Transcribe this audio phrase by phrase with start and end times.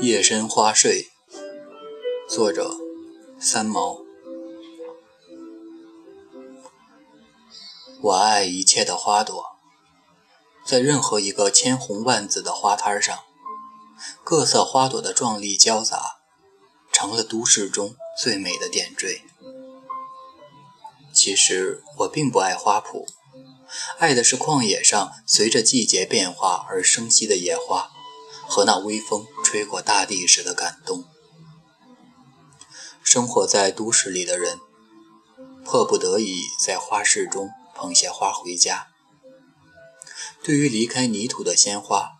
[0.00, 1.10] 夜深花睡，
[2.28, 2.76] 作者
[3.38, 4.00] 三毛。
[8.00, 9.44] 我爱一切的花朵，
[10.66, 13.18] 在任何一个千红万紫的花摊上，
[14.22, 16.16] 各色花朵的壮丽交杂，
[16.92, 19.22] 成了都市中最美的点缀。
[21.12, 23.06] 其实我并不爱花圃，
[23.98, 27.90] 爱的是旷野上随着季节变化而生息的野花。
[28.46, 31.04] 和那微风吹过大地时的感动。
[33.04, 34.58] 生活在都市里的人，
[35.64, 38.88] 迫不得已在花市中捧些花回家。
[40.42, 42.14] 对于离开泥土的鲜花，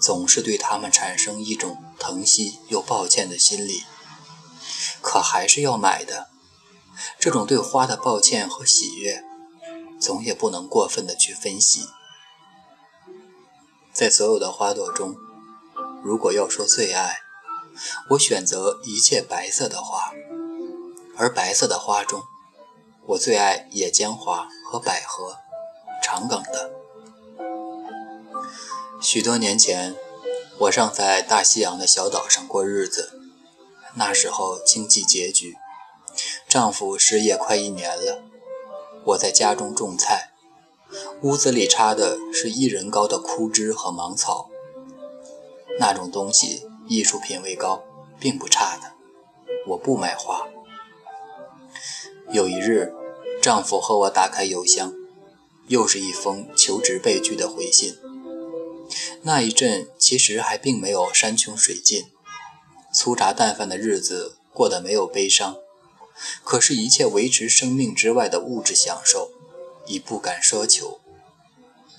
[0.00, 3.84] 总是对它们产生一种疼惜又抱歉的心理。
[5.00, 6.26] 可还是要买的。
[7.20, 9.22] 这种对花的抱歉和喜悦，
[10.00, 11.86] 总也不能过分的去分析。
[13.92, 15.14] 在所有的花朵中。
[16.04, 17.20] 如果要说最爱，
[18.10, 20.12] 我选择一切白色的花，
[21.16, 22.22] 而白色的花中，
[23.06, 25.38] 我最爱野姜花和百合，
[26.02, 26.70] 长梗的。
[29.00, 29.96] 许多年前，
[30.58, 33.18] 我尚在大西洋的小岛上过日子，
[33.94, 35.56] 那时候经济拮据，
[36.46, 38.22] 丈夫失业快一年了，
[39.06, 40.32] 我在家中种菜，
[41.22, 44.50] 屋子里插的是一人高的枯枝和芒草。
[45.78, 47.82] 那种东西艺术品位高，
[48.20, 48.92] 并不差的。
[49.68, 50.46] 我不买花。
[52.30, 52.92] 有一日，
[53.42, 54.92] 丈夫和我打开邮箱，
[55.68, 57.96] 又是一封求职被拒的回信。
[59.22, 62.04] 那一阵其实还并没有山穷水尽，
[62.92, 65.56] 粗茶淡饭的日子过得没有悲伤，
[66.44, 69.30] 可是，一切维持生命之外的物质享受，
[69.86, 71.00] 已不敢奢求。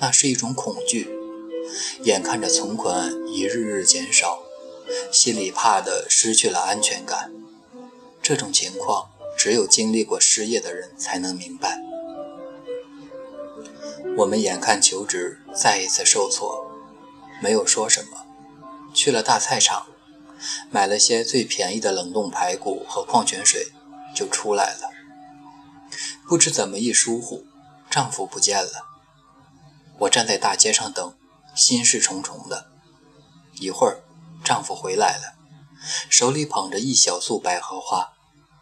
[0.00, 1.19] 那是一种恐惧。
[2.10, 4.42] 眼看着存款一日日减少，
[5.12, 7.32] 心里怕的失去了安全感。
[8.20, 11.80] 这种情况，只有经历过失业的人才能明白。
[14.16, 16.66] 我们眼看求职再一次受挫，
[17.40, 18.26] 没有说什么，
[18.92, 19.86] 去了大菜场，
[20.68, 23.68] 买了些最便宜的冷冻排骨和矿泉水，
[24.16, 24.90] 就出来了。
[26.26, 27.46] 不知怎么一疏忽，
[27.88, 28.86] 丈夫不见了。
[30.00, 31.14] 我站在大街上等。
[31.60, 32.70] 心事重重的，
[33.60, 34.02] 一会儿，
[34.42, 35.36] 丈夫回来了，
[36.08, 38.14] 手里捧着一小束百合花，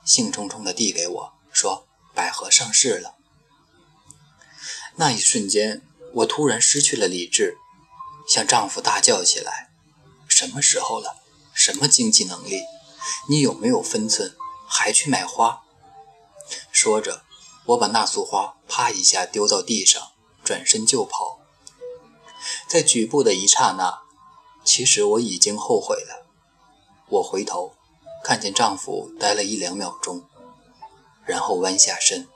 [0.05, 3.15] 兴冲冲地递给我，说：“百合上市了。”
[4.99, 5.83] 那一瞬间，
[6.13, 7.57] 我突然失去了理智，
[8.29, 9.71] 向丈夫大叫起来
[10.27, 11.23] ：“什么时候了？
[11.55, 12.63] 什么经济能力？
[13.29, 14.35] 你有没有分寸？
[14.67, 15.63] 还去买花？”
[16.73, 17.23] 说着，
[17.67, 20.11] 我把那束花啪一下丢到地上，
[20.43, 21.38] 转身就跑。
[22.69, 24.03] 在举步的一刹那，
[24.63, 26.27] 其实我已经后悔了。
[27.09, 27.73] 我回头，
[28.23, 30.25] 看见丈夫呆了一两秒钟，
[31.25, 32.29] 然后弯下身，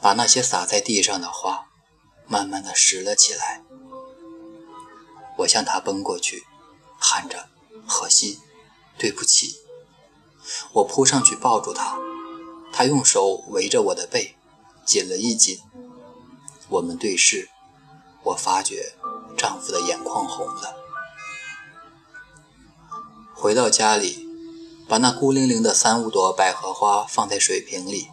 [0.00, 1.68] 把那些洒在地上的花
[2.26, 3.62] 慢慢的拾了起来。
[5.38, 6.44] 我向他奔过去，
[6.98, 7.48] 喊着
[7.86, 8.40] ：“荷西，
[8.98, 9.60] 对不起。”
[10.74, 11.96] 我扑上去抱住他，
[12.72, 14.34] 他用手围着我的背，
[14.84, 15.60] 紧了一紧。
[16.68, 17.48] 我们对视，
[18.24, 18.94] 我发觉。
[19.44, 20.74] 丈夫的眼眶红了。
[23.34, 24.26] 回到家里，
[24.88, 28.08] 把那孤零零的三五朵百合花放在水瓶里，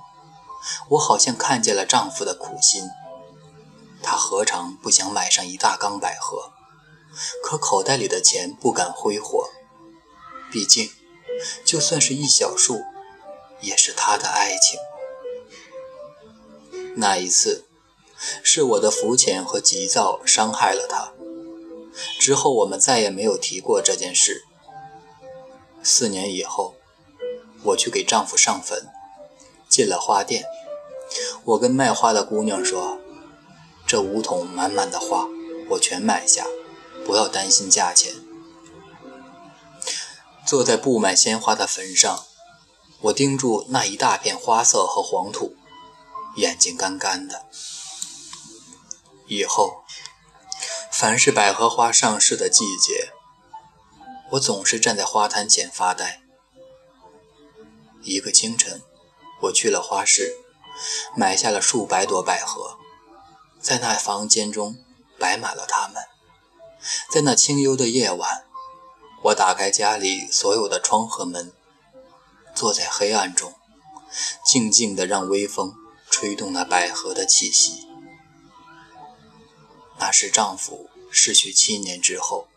[0.89, 2.83] 我好像看见了丈夫的苦心。
[4.03, 6.51] 他何尝不想买上一大缸百合？
[7.41, 9.47] 可口袋里的钱不敢挥霍。
[10.51, 10.91] 毕竟，
[11.63, 12.81] 就算是一小束，
[13.61, 14.77] 也是他的爱情。
[16.97, 17.69] 那一次。
[18.43, 21.11] 是我的肤浅和急躁伤害了他。
[22.19, 24.45] 之后我们再也没有提过这件事。
[25.83, 26.75] 四年以后，
[27.63, 28.87] 我去给丈夫上坟，
[29.67, 30.45] 进了花店，
[31.43, 32.99] 我跟卖花的姑娘说
[33.87, 35.27] ：“这五桶满满的花，
[35.71, 36.45] 我全买下，
[37.05, 38.13] 不要担心价钱。”
[40.45, 42.25] 坐在布满鲜花的坟上，
[43.01, 45.55] 我盯住那一大片花色和黄土，
[46.35, 47.45] 眼睛干干的。
[49.27, 49.80] 以后，
[51.01, 53.11] 凡是百合花上市的季节，
[54.33, 56.21] 我总是站在花摊前发呆。
[58.03, 58.83] 一个清晨，
[59.41, 60.37] 我去了花市，
[61.17, 62.77] 买下了数百朵百合，
[63.59, 64.77] 在那房间中
[65.17, 66.03] 摆满了它们。
[67.09, 68.45] 在那清幽的夜晚，
[69.23, 71.51] 我打开家里所有的窗和门，
[72.53, 73.55] 坐在黑暗中，
[74.45, 75.73] 静静地让微风
[76.11, 77.87] 吹动那百合的气息。
[79.97, 82.47] 那是丈夫逝去七年之后，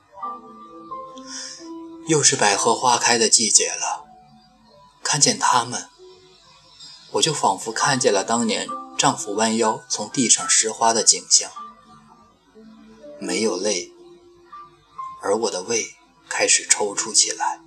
[2.06, 4.04] 又是百合花开的季节了，
[5.02, 5.88] 看见他们，
[7.12, 11.50] 我就仿佛看见了当年丈夫弯腰从地上拾花的景象。
[13.18, 13.92] 没有泪，
[15.20, 15.96] 而我的胃
[16.28, 17.63] 开始抽搐起来。